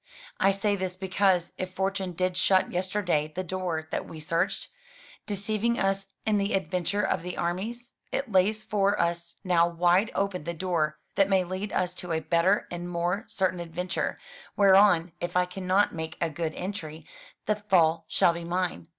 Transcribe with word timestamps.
I 0.39 0.49
say 0.51 0.75
this 0.75 0.95
because, 0.95 1.53
if 1.59 1.75
fortune 1.75 2.13
did 2.13 2.35
shut 2.35 2.71
yesterday 2.71 3.31
the 3.35 3.43
door 3.43 3.87
that 3.91 4.07
we 4.07 4.19
searched, 4.19 4.69
deceiving 5.27 5.77
us 5.77 6.07
in 6.25 6.39
the 6.39 6.53
adventure 6.55 7.03
of 7.03 7.21
the 7.21 7.37
armies, 7.37 7.93
it 8.11 8.31
lays 8.31 8.63
for 8.63 8.99
us 8.99 9.35
now 9.43 9.67
wide 9.67 10.09
open 10.15 10.43
the 10.45 10.55
door 10.55 10.97
that 11.17 11.29
may 11.29 11.43
lead 11.43 11.71
us 11.71 11.93
to 11.93 12.13
a 12.13 12.19
better 12.19 12.67
and 12.71 12.89
more 12.89 13.25
certain 13.27 13.59
adventure, 13.59 14.17
whereon, 14.55 15.11
if 15.21 15.37
I 15.37 15.45
cannot 15.45 15.93
make 15.93 16.17
a 16.19 16.31
good 16.31 16.55
entry, 16.55 17.05
the 17.45 17.57
fall 17.57 18.05
shall 18.07 18.33
be 18.33 18.43
mine. 18.43 18.87